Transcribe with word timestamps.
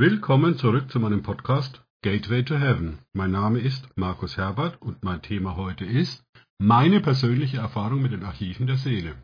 Willkommen 0.00 0.56
zurück 0.56 0.90
zu 0.90 0.98
meinem 0.98 1.22
Podcast 1.22 1.84
Gateway 2.02 2.42
to 2.42 2.56
Heaven. 2.56 3.00
Mein 3.12 3.32
Name 3.32 3.60
ist 3.60 3.86
Markus 3.98 4.38
Herbert 4.38 4.80
und 4.80 5.04
mein 5.04 5.20
Thema 5.20 5.56
heute 5.56 5.84
ist 5.84 6.24
meine 6.58 7.02
persönliche 7.02 7.58
Erfahrung 7.58 8.00
mit 8.00 8.12
den 8.12 8.24
Archiven 8.24 8.66
der 8.66 8.78
Seele. 8.78 9.14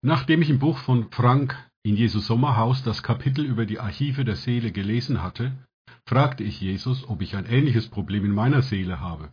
Nachdem 0.00 0.42
ich 0.42 0.50
im 0.50 0.60
Buch 0.60 0.78
von 0.78 1.10
Frank 1.10 1.56
in 1.82 1.96
Jesus 1.96 2.28
Sommerhaus 2.28 2.84
das 2.84 3.02
Kapitel 3.02 3.44
über 3.44 3.66
die 3.66 3.80
Archive 3.80 4.24
der 4.24 4.36
Seele 4.36 4.70
gelesen 4.70 5.24
hatte, 5.24 5.50
fragte 6.06 6.44
ich 6.44 6.60
Jesus, 6.60 7.08
ob 7.08 7.20
ich 7.20 7.34
ein 7.34 7.46
ähnliches 7.46 7.88
Problem 7.88 8.24
in 8.24 8.32
meiner 8.32 8.62
Seele 8.62 9.00
habe. 9.00 9.32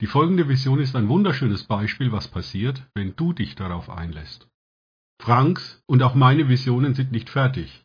Die 0.00 0.06
folgende 0.06 0.48
Vision 0.48 0.78
ist 0.78 0.94
ein 0.94 1.08
wunderschönes 1.08 1.64
Beispiel, 1.64 2.12
was 2.12 2.28
passiert, 2.28 2.86
wenn 2.94 3.16
du 3.16 3.32
dich 3.32 3.56
darauf 3.56 3.90
einlässt. 3.90 4.46
Franks 5.20 5.82
und 5.86 6.04
auch 6.04 6.14
meine 6.14 6.48
Visionen 6.48 6.94
sind 6.94 7.10
nicht 7.10 7.30
fertig. 7.30 7.82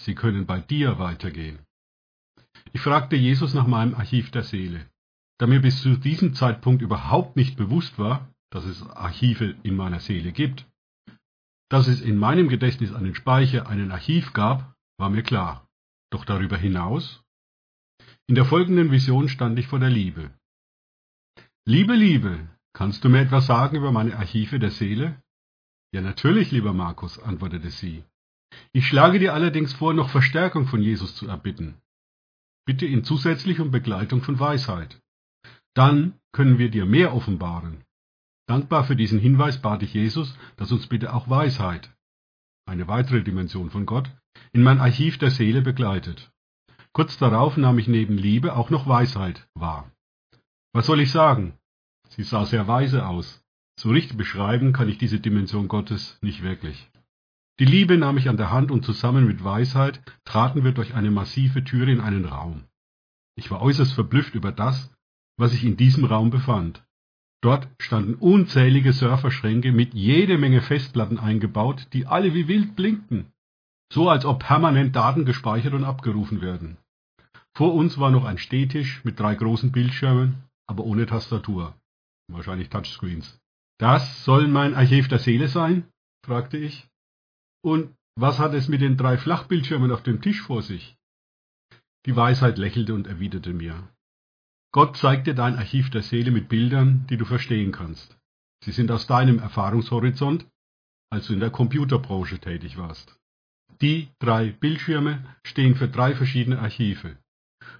Sie 0.00 0.14
können 0.14 0.46
bei 0.46 0.60
dir 0.60 0.98
weitergehen. 0.98 1.58
Ich 2.72 2.80
fragte 2.80 3.16
Jesus 3.16 3.54
nach 3.54 3.66
meinem 3.66 3.94
Archiv 3.94 4.30
der 4.30 4.42
Seele. 4.42 4.88
Da 5.38 5.46
mir 5.46 5.60
bis 5.60 5.82
zu 5.82 5.96
diesem 5.96 6.34
Zeitpunkt 6.34 6.82
überhaupt 6.82 7.36
nicht 7.36 7.56
bewusst 7.56 7.98
war, 7.98 8.28
dass 8.50 8.64
es 8.64 8.82
Archive 8.82 9.56
in 9.62 9.76
meiner 9.76 10.00
Seele 10.00 10.32
gibt, 10.32 10.66
dass 11.68 11.86
es 11.86 12.00
in 12.00 12.16
meinem 12.16 12.48
Gedächtnis 12.48 12.92
einen 12.92 13.14
Speicher, 13.14 13.68
einen 13.68 13.92
Archiv 13.92 14.32
gab, 14.32 14.74
war 14.98 15.10
mir 15.10 15.22
klar. 15.22 15.68
Doch 16.10 16.24
darüber 16.24 16.56
hinaus? 16.56 17.22
In 18.26 18.34
der 18.34 18.44
folgenden 18.44 18.90
Vision 18.90 19.28
stand 19.28 19.58
ich 19.58 19.66
vor 19.66 19.78
der 19.78 19.90
Liebe. 19.90 20.30
Liebe, 21.66 21.94
Liebe, 21.94 22.48
kannst 22.72 23.04
du 23.04 23.08
mir 23.08 23.20
etwas 23.20 23.46
sagen 23.46 23.76
über 23.76 23.92
meine 23.92 24.16
Archive 24.16 24.58
der 24.58 24.70
Seele? 24.70 25.22
Ja, 25.92 26.00
natürlich, 26.00 26.50
lieber 26.50 26.72
Markus, 26.72 27.18
antwortete 27.18 27.70
sie. 27.70 28.04
Ich 28.72 28.86
schlage 28.86 29.18
dir 29.18 29.34
allerdings 29.34 29.72
vor, 29.72 29.94
noch 29.94 30.10
Verstärkung 30.10 30.66
von 30.66 30.82
Jesus 30.82 31.14
zu 31.16 31.28
erbitten. 31.28 31.80
Bitte 32.66 32.86
ihn 32.86 33.04
zusätzlich 33.04 33.60
um 33.60 33.70
Begleitung 33.70 34.22
von 34.22 34.38
Weisheit. 34.38 35.00
Dann 35.74 36.18
können 36.32 36.58
wir 36.58 36.70
dir 36.70 36.86
mehr 36.86 37.14
offenbaren. 37.14 37.84
Dankbar 38.46 38.84
für 38.84 38.96
diesen 38.96 39.18
Hinweis 39.18 39.60
bat 39.60 39.82
ich 39.82 39.94
Jesus, 39.94 40.36
dass 40.56 40.72
uns 40.72 40.86
bitte 40.86 41.12
auch 41.12 41.28
Weisheit, 41.28 41.94
eine 42.66 42.88
weitere 42.88 43.22
Dimension 43.22 43.70
von 43.70 43.86
Gott, 43.86 44.10
in 44.52 44.62
mein 44.62 44.80
Archiv 44.80 45.18
der 45.18 45.30
Seele 45.30 45.62
begleitet. 45.62 46.30
Kurz 46.92 47.18
darauf 47.18 47.56
nahm 47.56 47.78
ich 47.78 47.88
neben 47.88 48.16
Liebe 48.16 48.56
auch 48.56 48.70
noch 48.70 48.86
Weisheit 48.86 49.48
wahr. 49.54 49.90
Was 50.72 50.86
soll 50.86 51.00
ich 51.00 51.10
sagen? 51.10 51.58
Sie 52.08 52.22
sah 52.22 52.44
sehr 52.44 52.66
weise 52.66 53.06
aus. 53.06 53.44
So 53.78 53.90
richtig 53.90 54.16
beschreiben 54.16 54.72
kann 54.72 54.88
ich 54.88 54.98
diese 54.98 55.20
Dimension 55.20 55.68
Gottes 55.68 56.18
nicht 56.22 56.42
wirklich. 56.42 56.90
Die 57.60 57.64
Liebe 57.64 57.98
nahm 57.98 58.18
ich 58.18 58.28
an 58.28 58.36
der 58.36 58.50
Hand 58.52 58.70
und 58.70 58.84
zusammen 58.84 59.26
mit 59.26 59.42
Weisheit 59.42 60.00
traten 60.24 60.62
wir 60.62 60.72
durch 60.72 60.94
eine 60.94 61.10
massive 61.10 61.64
Türe 61.64 61.90
in 61.90 62.00
einen 62.00 62.24
Raum. 62.24 62.64
Ich 63.36 63.50
war 63.50 63.60
äußerst 63.60 63.92
verblüfft 63.92 64.34
über 64.34 64.52
das, 64.52 64.92
was 65.36 65.52
sich 65.52 65.64
in 65.64 65.76
diesem 65.76 66.04
Raum 66.04 66.30
befand. 66.30 66.84
Dort 67.40 67.68
standen 67.80 68.14
unzählige 68.14 68.92
Surferschränke 68.92 69.72
mit 69.72 69.94
jede 69.94 70.38
Menge 70.38 70.60
Festplatten 70.60 71.18
eingebaut, 71.18 71.86
die 71.92 72.06
alle 72.06 72.34
wie 72.34 72.48
wild 72.48 72.74
blinkten, 72.74 73.32
so 73.92 74.08
als 74.08 74.24
ob 74.24 74.40
permanent 74.40 74.94
Daten 74.94 75.24
gespeichert 75.24 75.74
und 75.74 75.84
abgerufen 75.84 76.40
werden. 76.40 76.78
Vor 77.56 77.74
uns 77.74 77.98
war 77.98 78.10
noch 78.10 78.24
ein 78.24 78.38
Stehtisch 78.38 79.04
mit 79.04 79.18
drei 79.18 79.34
großen 79.34 79.72
Bildschirmen, 79.72 80.44
aber 80.68 80.84
ohne 80.84 81.06
Tastatur. 81.06 81.74
Wahrscheinlich 82.28 82.68
Touchscreens. 82.68 83.38
Das 83.78 84.24
soll 84.24 84.48
mein 84.48 84.74
Archiv 84.74 85.08
der 85.08 85.18
Seele 85.18 85.48
sein? 85.48 85.84
fragte 86.24 86.56
ich. 86.56 86.88
Und 87.62 87.94
was 88.16 88.38
hat 88.38 88.54
es 88.54 88.68
mit 88.68 88.80
den 88.80 88.96
drei 88.96 89.16
Flachbildschirmen 89.16 89.92
auf 89.92 90.02
dem 90.02 90.20
Tisch 90.20 90.42
vor 90.42 90.62
sich? 90.62 90.96
Die 92.06 92.16
Weisheit 92.16 92.58
lächelte 92.58 92.94
und 92.94 93.06
erwiderte 93.06 93.52
mir, 93.52 93.88
Gott 94.72 94.96
zeigt 94.96 95.26
dir 95.26 95.34
dein 95.34 95.56
Archiv 95.56 95.90
der 95.90 96.02
Seele 96.02 96.30
mit 96.30 96.48
Bildern, 96.48 97.06
die 97.08 97.16
du 97.16 97.24
verstehen 97.24 97.72
kannst. 97.72 98.18
Sie 98.64 98.72
sind 98.72 98.90
aus 98.90 99.06
deinem 99.06 99.38
Erfahrungshorizont, 99.38 100.46
als 101.10 101.26
du 101.26 101.32
in 101.32 101.40
der 101.40 101.50
Computerbranche 101.50 102.38
tätig 102.38 102.76
warst. 102.76 103.18
Die 103.80 104.08
drei 104.18 104.50
Bildschirme 104.50 105.24
stehen 105.44 105.74
für 105.74 105.88
drei 105.88 106.14
verschiedene 106.14 106.58
Archive. 106.58 107.16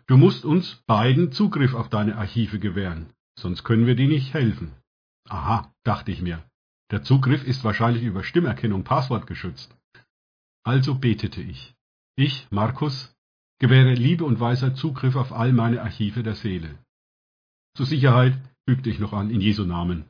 Du 0.07 0.17
musst 0.17 0.45
uns 0.45 0.83
beiden 0.87 1.33
Zugriff 1.33 1.75
auf 1.75 1.89
deine 1.89 2.17
Archive 2.17 2.59
gewähren, 2.59 3.13
sonst 3.39 3.65
können 3.65 3.87
wir 3.87 3.97
dir 3.97 4.09
nicht 4.09 4.33
helfen. 4.33 4.73
Aha, 5.29 5.73
dachte 5.85 6.11
ich 6.11 6.23
mir. 6.23 6.43
Der 6.91 7.03
Zugriff 7.03 7.45
ist 7.45 7.65
wahrscheinlich 7.65 8.03
über 8.03 8.25
Stimmerkennung 8.25 8.85
Passwort 8.85 9.27
geschützt. 9.27 9.77
Also 10.65 10.95
betete 10.95 11.43
ich. 11.43 11.75
Ich, 12.17 12.49
Markus, 12.51 13.15
gewähre 13.59 13.95
Liebe 13.95 14.25
und 14.25 14.41
Weisheit 14.41 14.77
Zugriff 14.77 15.17
auf 15.17 15.33
all 15.33 15.53
meine 15.53 15.83
Archive 15.83 16.23
der 16.23 16.35
Seele. 16.35 16.79
Zur 17.77 17.87
Sicherheit 17.87 18.39
fügte 18.67 18.91
ich 18.91 18.99
noch 18.99 19.13
an 19.13 19.31
in 19.31 19.41
Jesu 19.41 19.65
Namen. 19.65 20.07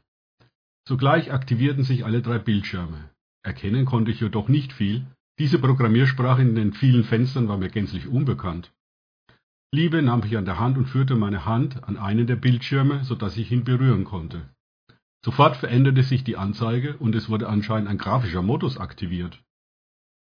Sogleich 0.89 1.33
aktivierten 1.33 1.85
sich 1.85 2.05
alle 2.05 2.23
drei 2.23 2.39
Bildschirme. 2.39 3.11
Erkennen 3.43 3.85
konnte 3.85 4.11
ich 4.11 4.21
jedoch 4.21 4.49
nicht 4.49 4.73
viel. 4.73 5.07
Diese 5.39 5.59
Programmiersprache 5.59 6.43
in 6.43 6.55
den 6.55 6.73
vielen 6.73 7.05
Fenstern 7.05 7.49
war 7.49 7.59
mir 7.59 7.69
gänzlich 7.69 8.07
unbekannt. 8.07 8.73
Liebe 9.73 10.01
nahm 10.01 10.23
ich 10.25 10.37
an 10.37 10.47
der 10.47 10.59
Hand 10.59 10.79
und 10.79 10.87
führte 10.87 11.15
meine 11.15 11.45
Hand 11.45 11.85
an 11.85 11.99
einen 11.99 12.27
der 12.27 12.37
Bildschirme, 12.37 13.05
so 13.05 13.15
dass 13.15 13.37
ich 13.37 13.53
ihn 13.53 13.65
berühren 13.65 14.05
konnte. 14.05 14.49
Sofort 15.25 15.57
veränderte 15.57 16.03
sich 16.03 16.25
die 16.25 16.37
Anzeige 16.37 16.97
und 16.97 17.15
es 17.15 17.29
wurde 17.29 17.49
anscheinend 17.49 17.89
ein 17.89 17.99
grafischer 17.99 18.43
Modus 18.43 18.79
aktiviert. 18.79 19.43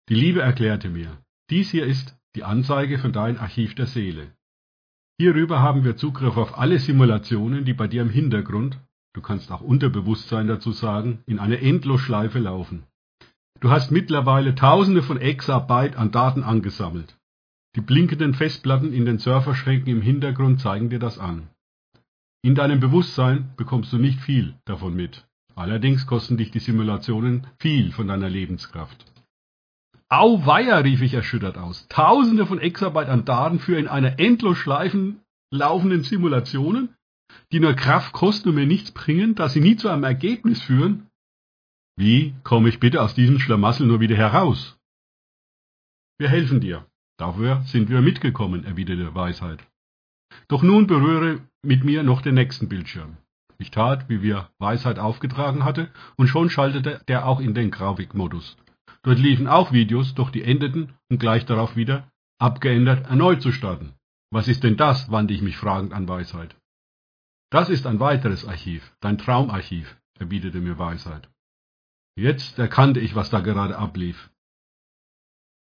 Die 0.10 0.16
Liebe 0.16 0.42
erklärte 0.42 0.90
mir, 0.90 1.18
dies 1.50 1.70
hier 1.70 1.86
ist 1.86 2.18
die 2.36 2.44
Anzeige 2.44 2.98
für 2.98 3.10
dein 3.10 3.38
Archiv 3.38 3.76
der 3.76 3.88
Seele. 3.88 4.32
Hierüber 5.20 5.62
haben 5.62 5.84
wir 5.84 5.98
Zugriff 5.98 6.38
auf 6.38 6.58
alle 6.58 6.80
Simulationen, 6.80 7.66
die 7.66 7.74
bei 7.74 7.88
dir 7.88 8.02
im 8.04 8.10
Hintergrund, 8.10 8.80
du 9.14 9.22
kannst 9.22 9.52
auch 9.52 9.62
Unterbewusstsein 9.62 10.48
dazu 10.48 10.72
sagen, 10.72 11.24
in 11.26 11.40
einer 11.40 11.60
Endlosschleife 11.60 12.40
laufen. 12.40 12.84
Du 13.60 13.72
hast 13.72 13.92
mittlerweile 13.92 14.54
Tausende 14.54 15.02
von 15.02 15.18
Exabyte 15.18 15.96
an 15.96 16.12
Daten 16.12 16.44
angesammelt. 16.44 17.18
Die 17.76 17.82
blinkenden 17.82 18.36
Festplatten 18.36 18.94
in 18.94 19.06
den 19.06 19.18
Serverschränken 19.18 19.92
im 19.92 20.02
Hintergrund 20.02 20.62
zeigen 20.62 20.90
dir 20.90 21.00
das 21.00 21.18
an. 21.18 21.50
In 22.48 22.56
deinem 22.56 22.80
Bewusstsein 22.80 23.50
bekommst 23.58 23.92
du 23.92 23.98
nicht 23.98 24.22
viel 24.22 24.56
davon 24.64 24.96
mit. 24.96 25.28
Allerdings 25.56 26.08
kosten 26.08 26.38
dich 26.38 26.50
die 26.50 26.60
Simulationen 26.60 27.46
viel 27.60 27.92
von 27.92 28.08
deiner 28.08 28.30
Lebenskraft. 28.30 29.06
Auweia, 30.08 30.78
rief 30.78 31.02
ich 31.02 31.14
erschüttert 31.14 31.58
aus. 31.58 31.86
Tausende 31.90 32.46
von 32.46 32.60
Exabyte 32.60 33.10
an 33.10 33.26
Daten 33.26 33.60
für 33.60 33.78
in 33.78 33.90
einer 33.90 34.18
Endlosschleifen 34.18 35.20
laufenden 35.52 36.04
Simulationen, 36.04 36.96
die 37.52 37.60
nur 37.60 37.74
Kraft 37.74 38.14
kosten 38.14 38.48
und 38.48 38.56
mir 38.56 38.66
nichts 38.66 38.92
bringen, 38.92 39.36
da 39.36 39.50
sie 39.50 39.60
nie 39.60 39.76
zu 39.76 39.90
einem 39.90 40.06
Ergebnis 40.06 40.62
führen. 40.62 41.10
Wie 41.98 42.34
komme 42.46 42.70
ich 42.70 42.80
bitte 42.80 43.02
aus 43.02 43.14
diesem 43.14 43.40
Schlamassel 43.40 43.88
nur 43.88 44.00
wieder 44.00 44.16
heraus? 44.16 44.78
Wir 46.18 46.30
helfen 46.30 46.62
dir. 46.62 46.86
Dafür 47.18 47.64
sind 47.66 47.90
wir 47.90 48.00
mitgekommen, 48.00 48.64
erwiderte 48.64 49.14
Weisheit. 49.14 49.68
Doch 50.48 50.64
nun 50.64 50.88
berühre 50.88 51.42
mit 51.64 51.84
mir 51.84 52.04
noch 52.04 52.22
den 52.22 52.36
nächsten 52.36 52.70
Bildschirm. 52.70 53.18
Ich 53.58 53.72
tat, 53.72 54.08
wie 54.08 54.22
wir 54.22 54.50
Weisheit 54.60 55.00
aufgetragen 55.00 55.66
hatte, 55.66 55.90
und 56.16 56.28
schon 56.28 56.50
schaltete 56.50 57.02
der 57.08 57.28
auch 57.28 57.40
in 57.40 57.54
den 57.54 57.72
Grafikmodus. 57.72 58.58
Dort 59.04 59.20
liefen 59.20 59.48
auch 59.48 59.72
Videos, 59.72 60.16
doch 60.16 60.30
die 60.30 60.44
endeten, 60.44 60.94
um 61.10 61.18
gleich 61.18 61.46
darauf 61.46 61.76
wieder, 61.76 62.12
abgeändert, 62.40 63.08
erneut 63.08 63.42
zu 63.42 63.52
starten. 63.52 63.94
Was 64.32 64.48
ist 64.48 64.64
denn 64.64 64.78
das? 64.78 65.10
wandte 65.10 65.34
ich 65.34 65.42
mich 65.42 65.58
fragend 65.58 65.94
an 65.94 66.08
Weisheit. 66.08 66.56
Das 67.50 67.70
ist 67.70 67.88
ein 67.88 68.00
weiteres 68.00 68.46
Archiv, 68.46 68.94
dein 69.00 69.18
Traumarchiv, 69.18 69.98
erwiderte 70.20 70.60
mir 70.60 70.78
Weisheit. 70.78 71.30
Jetzt 72.18 72.60
erkannte 72.60 73.00
ich, 73.00 73.16
was 73.16 73.30
da 73.30 73.40
gerade 73.40 73.78
ablief. 73.78 74.30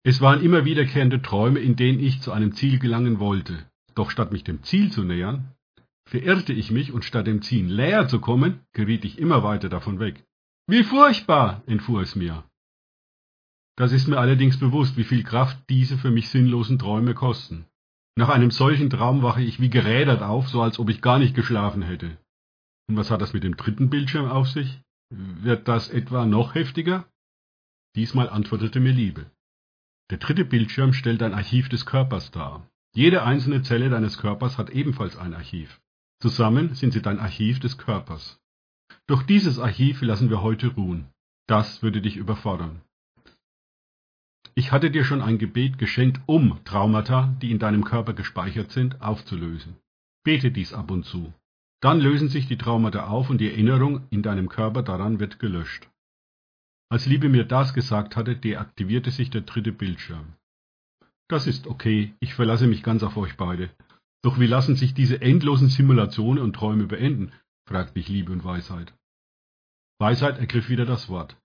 Es 0.05 0.21
waren 0.21 0.43
immer 0.43 0.65
wiederkehrende 0.65 1.23
Träume, 1.23 1.61
in 1.61 1.77
denen 1.77 1.99
ich 2.00 2.21
zu 2.21 2.33
einem 2.33 2.55
Ziel 2.55 2.79
gelangen 2.79 3.19
wollte. 3.19 3.67
Doch 3.94 4.11
statt 4.11 4.33
mich 4.33 4.44
dem 4.44 4.62
Ziel 4.62 4.91
zu 4.91 5.05
nähern, 5.05 5.55
verirrte 6.05 6.53
ich 6.53 6.71
mich 6.71 6.93
und 6.93 7.05
statt 7.05 7.27
dem 7.27 7.43
Ziel 7.43 7.65
näher 7.65 8.09
zu 8.09 8.21
kommen, 8.21 8.61
geriet 8.73 9.05
ich 9.05 9.19
immer 9.19 9.43
weiter 9.43 9.69
davon 9.69 9.99
weg. 9.99 10.25
Wie 10.67 10.85
furchtbar, 10.85 11.62
entfuhr 11.67 12.03
es 12.03 12.15
mir. 12.17 12.44
Das 13.77 13.93
ist 13.93 14.06
mir 14.06 14.19
allerdings 14.19 14.59
bewusst, 14.59 14.97
wie 14.97 15.05
viel 15.05 15.25
Kraft 15.25 15.59
diese 15.69 15.97
für 15.99 16.11
mich 16.11 16.29
sinnlosen 16.29 16.79
Träume 16.79 17.15
kosten. 17.15 17.67
Nach 18.17 18.29
einem 18.29 18.50
solchen 18.50 18.91
Traum 18.91 19.23
wache 19.23 19.43
ich 19.43 19.61
wie 19.61 19.71
gerädert 19.71 20.23
auf, 20.23 20.49
so 20.49 20.61
als 20.61 20.79
ob 20.79 20.91
ich 20.91 21.00
gar 21.00 21.19
nicht 21.19 21.35
geschlafen 21.35 21.83
hätte. 21.83 22.19
Und 22.89 22.97
was 22.97 23.11
hat 23.11 23.23
das 23.23 23.33
mit 23.33 23.44
dem 23.44 23.56
dritten 23.56 23.89
Bildschirm 23.89 24.29
auf 24.29 24.49
sich? 24.49 24.81
Wird 25.11 25.69
das 25.69 25.89
etwa 25.89 26.27
noch 26.27 26.55
heftiger? 26.55 27.06
Diesmal 27.97 28.29
antwortete 28.29 28.81
mir 28.81 28.93
Liebe. 28.93 29.31
Der 30.11 30.19
dritte 30.19 30.44
Bildschirm 30.44 30.93
stellt 30.93 31.23
ein 31.23 31.35
Archiv 31.35 31.69
des 31.69 31.87
Körpers 31.87 32.31
dar. 32.31 32.69
Jede 32.94 33.23
einzelne 33.23 33.62
Zelle 33.62 33.89
deines 33.89 34.19
Körpers 34.19 34.59
hat 34.59 34.71
ebenfalls 34.71 35.17
ein 35.17 35.33
Archiv. 35.35 35.81
Zusammen 36.21 36.75
sind 36.75 36.93
sie 36.93 37.00
dein 37.00 37.19
Archiv 37.19 37.59
des 37.59 37.79
Körpers. 37.79 38.39
Doch 39.06 39.23
dieses 39.23 39.59
Archiv 39.59 40.03
lassen 40.03 40.29
wir 40.29 40.43
heute 40.43 40.69
ruhen. 40.69 41.09
Das 41.47 41.83
würde 41.83 42.03
dich 42.03 42.17
überfordern. 42.17 42.83
Ich 44.55 44.71
hatte 44.71 44.91
dir 44.91 45.05
schon 45.05 45.23
ein 45.23 45.39
Gebet 45.39 45.79
geschenkt, 45.79 46.21
um 46.27 46.62
Traumata, 46.65 47.35
die 47.41 47.50
in 47.50 47.59
deinem 47.59 47.85
Körper 47.85 48.12
gespeichert 48.12 48.71
sind, 48.71 49.00
aufzulösen. 49.00 49.77
Bete 50.25 50.50
dies 50.50 50.75
ab 50.75 50.91
und 50.91 51.05
zu. 51.05 51.33
Dann 51.81 51.99
lösen 51.99 52.29
sich 52.29 52.47
die 52.47 52.59
Traumata 52.59 53.06
auf 53.06 53.31
und 53.31 53.39
die 53.39 53.50
Erinnerung 53.50 54.06
in 54.11 54.23
deinem 54.23 54.50
Körper 54.50 54.83
daran 54.83 55.19
wird 55.19 55.39
gelöscht. 55.39 55.89
Als 56.91 57.06
Liebe 57.06 57.31
mir 57.31 57.44
das 57.44 57.73
gesagt 57.73 58.17
hatte, 58.17 58.37
deaktivierte 58.37 59.11
sich 59.11 59.31
der 59.31 59.41
dritte 59.41 59.73
Bildschirm. 59.73 60.35
Das 61.32 61.46
ist 61.46 61.67
okay, 61.67 62.12
ich 62.20 62.34
verlasse 62.34 62.67
mich 62.67 62.82
ganz 62.82 63.02
auf 63.02 63.17
euch 63.17 63.38
beide. 63.38 63.70
Doch 64.23 64.38
wie 64.38 64.46
lassen 64.46 64.76
sich 64.76 64.93
diese 64.93 65.23
endlosen 65.23 65.70
Simulationen 65.70 66.44
und 66.44 66.52
Träume 66.52 66.87
beenden? 66.87 67.32
fragte 67.67 67.99
ich 68.00 68.08
Liebe 68.08 68.32
und 68.32 68.44
Weisheit. 68.44 68.93
Weisheit 69.99 70.38
ergriff 70.38 70.69
wieder 70.69 70.84
das 70.84 71.08
Wort. 71.08 71.38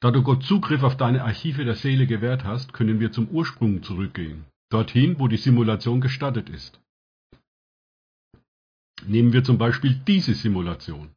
Da 0.00 0.10
du 0.10 0.22
Gott 0.22 0.42
Zugriff 0.44 0.82
auf 0.82 0.96
deine 0.96 1.22
Archive 1.22 1.66
der 1.66 1.74
Seele 1.74 2.06
gewährt 2.06 2.44
hast, 2.44 2.72
können 2.72 2.98
wir 2.98 3.12
zum 3.12 3.28
Ursprung 3.28 3.82
zurückgehen, 3.82 4.46
dorthin, 4.70 5.18
wo 5.18 5.28
die 5.28 5.36
Simulation 5.36 6.00
gestattet 6.00 6.48
ist. 6.48 6.80
Nehmen 9.06 9.34
wir 9.34 9.44
zum 9.44 9.58
Beispiel 9.58 10.00
diese 10.06 10.32
Simulation. 10.32 11.10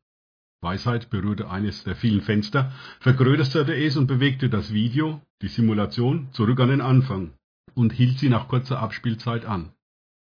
Weisheit 0.62 1.10
berührte 1.10 1.50
eines 1.50 1.86
der 1.86 1.96
vielen 1.96 2.20
Fenster, 2.20 2.74
vergrößerte 3.00 3.74
es 3.74 3.96
und 3.96 4.08
bewegte 4.08 4.50
das 4.50 4.74
Video, 4.74 5.22
die 5.42 5.48
Simulation, 5.48 6.28
zurück 6.34 6.60
an 6.60 6.68
den 6.68 6.82
Anfang 6.82 7.32
und 7.78 7.94
hielt 7.94 8.18
sie 8.20 8.30
nach 8.30 8.48
kurzer 8.48 8.80
Abspielzeit 8.80 9.46
an. 9.46 9.72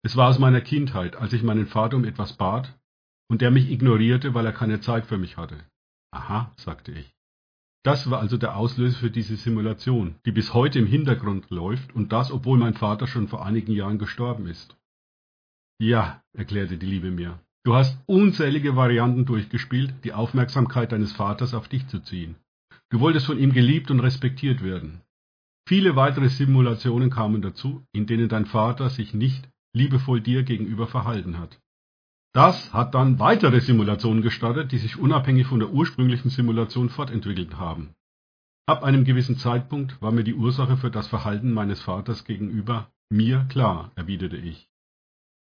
Es 0.02 0.16
war 0.16 0.28
aus 0.28 0.38
meiner 0.38 0.60
Kindheit, 0.60 1.16
als 1.16 1.32
ich 1.32 1.42
meinen 1.42 1.66
Vater 1.66 1.96
um 1.96 2.04
etwas 2.04 2.32
bat 2.34 2.78
und 3.28 3.40
der 3.40 3.50
mich 3.50 3.70
ignorierte, 3.70 4.34
weil 4.34 4.46
er 4.46 4.52
keine 4.52 4.80
Zeit 4.80 5.06
für 5.06 5.18
mich 5.18 5.36
hatte. 5.36 5.56
Aha, 6.12 6.52
sagte 6.56 6.92
ich. 6.92 7.14
Das 7.84 8.10
war 8.10 8.20
also 8.20 8.36
der 8.36 8.56
Auslöser 8.56 8.98
für 8.98 9.10
diese 9.10 9.36
Simulation, 9.36 10.14
die 10.24 10.32
bis 10.32 10.54
heute 10.54 10.78
im 10.78 10.86
Hintergrund 10.86 11.50
läuft 11.50 11.94
und 11.94 12.12
das, 12.12 12.30
obwohl 12.30 12.58
mein 12.58 12.74
Vater 12.74 13.06
schon 13.06 13.28
vor 13.28 13.44
einigen 13.44 13.72
Jahren 13.72 13.98
gestorben 13.98 14.46
ist. 14.46 14.76
Ja, 15.78 16.22
erklärte 16.32 16.78
die 16.78 16.86
Liebe 16.86 17.10
mir, 17.10 17.40
Du 17.64 17.74
hast 17.74 17.96
unzählige 18.06 18.74
Varianten 18.74 19.24
durchgespielt, 19.24 19.94
die 20.02 20.12
Aufmerksamkeit 20.12 20.90
deines 20.90 21.12
Vaters 21.12 21.54
auf 21.54 21.68
dich 21.68 21.86
zu 21.86 22.00
ziehen. 22.00 22.34
Du 22.90 22.98
wolltest 22.98 23.26
von 23.26 23.38
ihm 23.38 23.52
geliebt 23.52 23.90
und 23.90 24.00
respektiert 24.00 24.64
werden. 24.64 25.00
Viele 25.66 25.96
weitere 25.96 26.28
Simulationen 26.28 27.10
kamen 27.10 27.42
dazu, 27.42 27.84
in 27.92 28.06
denen 28.06 28.28
dein 28.28 28.46
Vater 28.46 28.90
sich 28.90 29.14
nicht 29.14 29.48
liebevoll 29.74 30.20
dir 30.20 30.42
gegenüber 30.42 30.86
verhalten 30.86 31.38
hat. 31.38 31.60
Das 32.34 32.72
hat 32.72 32.94
dann 32.94 33.18
weitere 33.18 33.60
Simulationen 33.60 34.22
gestartet, 34.22 34.72
die 34.72 34.78
sich 34.78 34.98
unabhängig 34.98 35.46
von 35.46 35.60
der 35.60 35.70
ursprünglichen 35.70 36.30
Simulation 36.30 36.88
fortentwickelt 36.88 37.56
haben. 37.56 37.94
Ab 38.66 38.84
einem 38.84 39.04
gewissen 39.04 39.36
Zeitpunkt 39.36 40.00
war 40.00 40.12
mir 40.12 40.24
die 40.24 40.34
Ursache 40.34 40.76
für 40.76 40.90
das 40.90 41.08
Verhalten 41.08 41.52
meines 41.52 41.80
Vaters 41.82 42.24
gegenüber 42.24 42.90
mir 43.10 43.44
klar, 43.50 43.92
erwiderte 43.94 44.38
ich. 44.38 44.68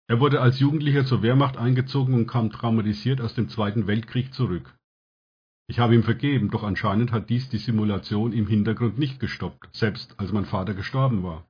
Er 0.08 0.20
wurde 0.20 0.42
als 0.42 0.60
Jugendlicher 0.60 1.06
zur 1.06 1.22
Wehrmacht 1.22 1.58
eingezogen 1.58 2.16
und 2.16 2.28
kam 2.28 2.52
traumatisiert 2.52 3.22
aus 3.22 3.36
dem 3.36 3.50
Zweiten 3.50 3.88
Weltkrieg 3.88 4.34
zurück. 4.34 4.76
Ich 5.68 5.80
habe 5.80 5.96
ihm 5.96 6.04
vergeben, 6.04 6.52
doch 6.52 6.64
anscheinend 6.64 7.12
hat 7.12 7.30
dies 7.30 7.50
die 7.50 7.58
Simulation 7.58 8.34
im 8.34 8.48
Hintergrund 8.48 9.00
nicht 9.00 9.20
gestoppt, 9.20 9.70
selbst 9.76 10.20
als 10.20 10.32
mein 10.32 10.46
Vater 10.46 10.74
gestorben 10.74 11.24
war. 11.24 11.48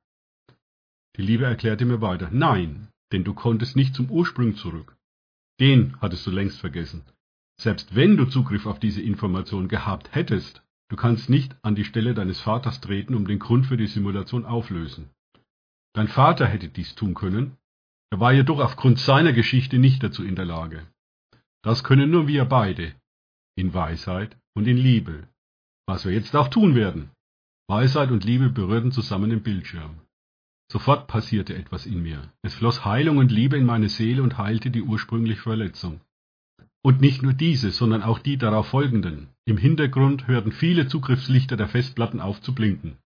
Die 1.16 1.22
Liebe 1.22 1.44
erklärte 1.44 1.84
mir 1.84 2.00
weiter, 2.00 2.28
nein, 2.32 2.88
denn 3.12 3.24
du 3.24 3.34
konntest 3.34 3.76
nicht 3.76 3.94
zum 3.94 4.10
Ursprung 4.10 4.56
zurück. 4.56 4.96
Den 5.60 6.00
hattest 6.00 6.26
du 6.26 6.30
längst 6.30 6.60
vergessen. 6.60 7.02
Selbst 7.60 7.94
wenn 7.94 8.16
du 8.16 8.24
Zugriff 8.24 8.66
auf 8.66 8.80
diese 8.80 9.02
Information 9.02 9.68
gehabt 9.68 10.14
hättest, 10.14 10.62
du 10.88 10.96
kannst 10.96 11.30
nicht 11.30 11.54
an 11.62 11.74
die 11.74 11.84
Stelle 11.84 12.14
deines 12.14 12.40
Vaters 12.40 12.80
treten, 12.80 13.14
um 13.14 13.26
den 13.26 13.38
Grund 13.38 13.66
für 13.66 13.76
die 13.76 13.86
Simulation 13.86 14.44
auflösen. 14.44 15.10
Dein 15.92 16.08
Vater 16.08 16.46
hätte 16.46 16.68
dies 16.68 16.96
tun 16.96 17.14
können, 17.14 17.56
er 18.10 18.20
war 18.20 18.32
jedoch 18.32 18.60
aufgrund 18.60 19.00
seiner 19.00 19.32
Geschichte 19.32 19.78
nicht 19.78 20.02
dazu 20.02 20.24
in 20.24 20.36
der 20.36 20.44
Lage. 20.44 20.86
Das 21.62 21.82
können 21.82 22.10
nur 22.10 22.28
wir 22.28 22.44
beide, 22.44 22.94
in 23.56 23.74
Weisheit 23.74 24.36
und 24.54 24.66
in 24.66 24.76
Liebe, 24.76 25.28
was 25.86 26.04
wir 26.04 26.12
jetzt 26.12 26.34
auch 26.34 26.48
tun 26.48 26.74
werden. 26.74 27.10
Weisheit 27.68 28.10
und 28.10 28.24
Liebe 28.24 28.50
berührten 28.50 28.92
zusammen 28.92 29.30
den 29.30 29.42
Bildschirm. 29.42 30.00
Sofort 30.70 31.06
passierte 31.06 31.54
etwas 31.54 31.86
in 31.86 32.02
mir. 32.02 32.32
Es 32.42 32.54
floss 32.54 32.84
Heilung 32.84 33.18
und 33.18 33.30
Liebe 33.30 33.56
in 33.56 33.66
meine 33.66 33.88
Seele 33.88 34.22
und 34.22 34.38
heilte 34.38 34.70
die 34.70 34.82
ursprüngliche 34.82 35.42
Verletzung. 35.42 36.00
Und 36.82 37.00
nicht 37.00 37.22
nur 37.22 37.32
diese, 37.32 37.70
sondern 37.70 38.02
auch 38.02 38.18
die 38.18 38.36
darauf 38.36 38.68
folgenden. 38.68 39.28
Im 39.46 39.56
Hintergrund 39.56 40.26
hörten 40.26 40.52
viele 40.52 40.88
Zugriffslichter 40.88 41.56
der 41.56 41.68
Festplatten 41.68 42.20
auf 42.20 42.40
zu 42.42 42.54
blinken. 42.54 42.98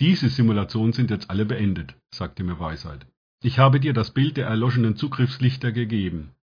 Diese 0.00 0.28
Simulationen 0.28 0.92
sind 0.92 1.10
jetzt 1.10 1.30
alle 1.30 1.44
beendet, 1.44 1.96
sagte 2.14 2.44
mir 2.44 2.60
Weisheit. 2.60 3.06
Ich 3.42 3.58
habe 3.58 3.80
dir 3.80 3.92
das 3.92 4.12
Bild 4.12 4.36
der 4.36 4.46
erloschenen 4.46 4.96
Zugriffslichter 4.96 5.72
gegeben. 5.72 6.35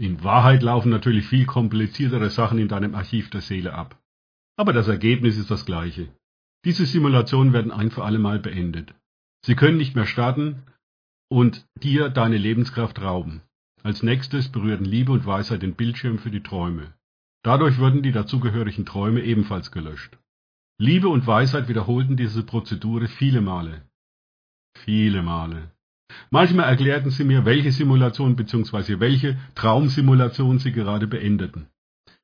In 0.00 0.24
Wahrheit 0.24 0.62
laufen 0.62 0.88
natürlich 0.88 1.26
viel 1.26 1.44
kompliziertere 1.44 2.30
Sachen 2.30 2.58
in 2.58 2.68
deinem 2.68 2.94
Archiv 2.94 3.28
der 3.28 3.42
Seele 3.42 3.74
ab. 3.74 4.00
Aber 4.56 4.72
das 4.72 4.88
Ergebnis 4.88 5.36
ist 5.36 5.50
das 5.50 5.66
gleiche. 5.66 6.08
Diese 6.64 6.86
Simulationen 6.86 7.52
werden 7.52 7.70
ein 7.70 7.90
für 7.90 8.02
alle 8.02 8.18
Mal 8.18 8.38
beendet. 8.38 8.94
Sie 9.44 9.54
können 9.54 9.76
nicht 9.76 9.96
mehr 9.96 10.06
starten 10.06 10.62
und 11.28 11.66
dir 11.82 12.08
deine 12.08 12.38
Lebenskraft 12.38 13.02
rauben. 13.02 13.42
Als 13.82 14.02
nächstes 14.02 14.48
berührten 14.48 14.86
Liebe 14.86 15.12
und 15.12 15.26
Weisheit 15.26 15.60
den 15.60 15.74
Bildschirm 15.74 16.18
für 16.18 16.30
die 16.30 16.42
Träume. 16.42 16.94
Dadurch 17.42 17.78
wurden 17.78 18.02
die 18.02 18.12
dazugehörigen 18.12 18.86
Träume 18.86 19.20
ebenfalls 19.20 19.70
gelöscht. 19.70 20.16
Liebe 20.78 21.08
und 21.08 21.26
Weisheit 21.26 21.68
wiederholten 21.68 22.16
diese 22.16 22.42
Prozedur 22.42 23.06
viele 23.06 23.42
Male. 23.42 23.86
Viele 24.78 25.22
Male. 25.22 25.72
Manchmal 26.30 26.68
erklärten 26.68 27.10
sie 27.10 27.24
mir, 27.24 27.44
welche 27.44 27.72
Simulation 27.72 28.36
bzw. 28.36 29.00
welche 29.00 29.38
Traumsimulation 29.54 30.58
sie 30.58 30.72
gerade 30.72 31.06
beendeten. 31.06 31.66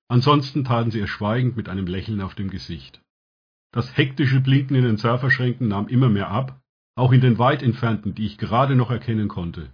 Ansonsten 0.08 0.64
taten 0.64 0.90
sie 0.90 1.00
es 1.00 1.10
schweigend 1.10 1.56
mit 1.56 1.68
einem 1.68 1.86
Lächeln 1.86 2.20
auf 2.20 2.34
dem 2.34 2.50
Gesicht. 2.50 3.00
Das 3.72 3.96
hektische 3.96 4.40
Blinken 4.40 4.76
in 4.76 4.84
den 4.84 4.96
Surferschränken 4.96 5.68
nahm 5.68 5.88
immer 5.88 6.08
mehr 6.08 6.30
ab, 6.30 6.60
auch 6.96 7.12
in 7.12 7.20
den 7.20 7.38
weit 7.38 7.62
entfernten, 7.62 8.14
die 8.14 8.26
ich 8.26 8.38
gerade 8.38 8.76
noch 8.76 8.90
erkennen 8.90 9.28
konnte. 9.28 9.70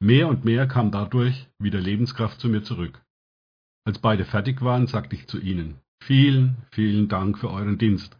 Mehr 0.00 0.28
und 0.28 0.44
mehr 0.44 0.66
kam 0.66 0.90
dadurch 0.90 1.48
wieder 1.58 1.80
Lebenskraft 1.80 2.40
zu 2.40 2.48
mir 2.48 2.62
zurück. 2.62 3.00
Als 3.84 3.98
beide 3.98 4.24
fertig 4.24 4.62
waren, 4.62 4.86
sagte 4.86 5.16
ich 5.16 5.28
zu 5.28 5.38
ihnen, 5.40 5.78
vielen, 6.02 6.56
vielen 6.72 7.08
Dank 7.08 7.38
für 7.38 7.50
euren 7.50 7.78
Dienst 7.78 8.17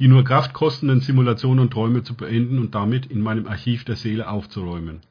die 0.00 0.08
nur 0.08 0.24
Kraft 0.24 0.54
kostenden 0.54 1.00
Simulationen 1.00 1.60
und 1.60 1.72
Träume 1.72 2.02
zu 2.02 2.16
beenden 2.16 2.58
und 2.58 2.74
damit 2.74 3.06
in 3.06 3.20
meinem 3.20 3.46
Archiv 3.46 3.84
der 3.84 3.96
Seele 3.96 4.28
aufzuräumen. 4.28 5.02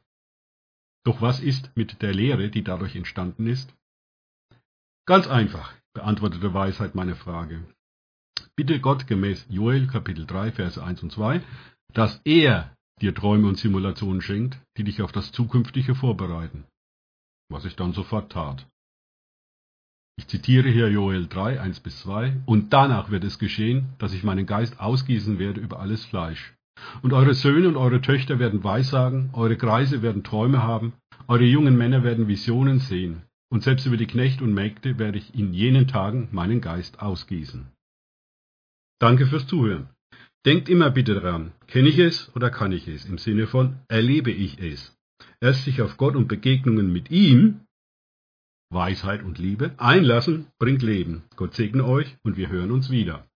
Doch 1.04 1.22
was 1.22 1.40
ist 1.40 1.70
mit 1.76 2.02
der 2.02 2.12
Lehre, 2.12 2.50
die 2.50 2.64
dadurch 2.64 2.96
entstanden 2.96 3.46
ist? 3.46 3.72
Ganz 5.06 5.28
einfach, 5.28 5.72
beantwortete 5.94 6.52
Weisheit 6.52 6.96
meine 6.96 7.14
Frage. 7.14 7.64
Bitte 8.56 8.80
Gott 8.80 9.06
gemäß 9.06 9.46
Joel 9.48 9.86
Kapitel 9.86 10.26
3 10.26 10.52
Verse 10.52 10.82
1 10.82 11.02
und 11.04 11.12
2, 11.12 11.40
dass 11.94 12.20
er 12.24 12.76
dir 13.00 13.14
Träume 13.14 13.48
und 13.48 13.58
Simulationen 13.58 14.20
schenkt, 14.20 14.60
die 14.76 14.84
dich 14.84 15.02
auf 15.02 15.12
das 15.12 15.32
Zukünftige 15.32 15.94
vorbereiten. 15.94 16.64
Was 17.48 17.64
ich 17.64 17.76
dann 17.76 17.92
sofort 17.92 18.32
tat. 18.32 18.66
Ich 20.20 20.28
zitiere 20.28 20.68
hier 20.68 20.90
Joel 20.90 21.28
3, 21.28 21.62
1 21.62 21.80
bis 21.80 22.00
2. 22.00 22.42
Und 22.44 22.74
danach 22.74 23.10
wird 23.10 23.24
es 23.24 23.38
geschehen, 23.38 23.86
dass 23.96 24.12
ich 24.12 24.22
meinen 24.22 24.44
Geist 24.44 24.78
ausgießen 24.78 25.38
werde 25.38 25.62
über 25.62 25.80
alles 25.80 26.04
Fleisch. 26.04 26.52
Und 27.00 27.14
eure 27.14 27.32
Söhne 27.32 27.68
und 27.68 27.78
eure 27.78 28.02
Töchter 28.02 28.38
werden 28.38 28.62
Weissagen, 28.62 29.30
eure 29.32 29.56
Kreise 29.56 30.02
werden 30.02 30.22
Träume 30.22 30.62
haben, 30.62 30.92
eure 31.26 31.44
jungen 31.44 31.78
Männer 31.78 32.04
werden 32.04 32.28
Visionen 32.28 32.80
sehen. 32.80 33.22
Und 33.48 33.62
selbst 33.62 33.86
über 33.86 33.96
die 33.96 34.06
Knechte 34.06 34.44
und 34.44 34.52
Mägde 34.52 34.98
werde 34.98 35.16
ich 35.16 35.34
in 35.34 35.54
jenen 35.54 35.88
Tagen 35.88 36.28
meinen 36.32 36.60
Geist 36.60 37.00
ausgießen. 37.00 37.68
Danke 38.98 39.26
fürs 39.26 39.46
Zuhören. 39.46 39.88
Denkt 40.44 40.68
immer 40.68 40.90
bitte 40.90 41.14
dran, 41.14 41.52
kenne 41.66 41.88
ich 41.88 41.98
es 41.98 42.30
oder 42.36 42.50
kann 42.50 42.72
ich 42.72 42.86
es? 42.88 43.06
Im 43.06 43.16
Sinne 43.16 43.46
von, 43.46 43.76
erlebe 43.88 44.30
ich 44.30 44.58
es. 44.58 44.94
Erst 45.40 45.64
sich 45.64 45.80
auf 45.80 45.96
Gott 45.96 46.14
und 46.14 46.28
Begegnungen 46.28 46.92
mit 46.92 47.10
ihm 47.10 47.60
Weisheit 48.70 49.24
und 49.24 49.38
Liebe 49.38 49.72
einlassen 49.78 50.46
bringt 50.58 50.82
Leben. 50.82 51.24
Gott 51.34 51.54
segne 51.54 51.84
euch 51.84 52.16
und 52.22 52.36
wir 52.36 52.48
hören 52.48 52.70
uns 52.70 52.88
wieder. 52.88 53.29